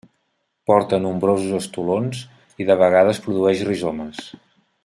Porta 0.69 0.99
nombrosos 1.03 1.53
estolons 1.59 2.23
i 2.65 2.69
de 2.73 2.81
vegades 2.83 3.23
produeix 3.27 3.65
rizomes. 3.73 4.29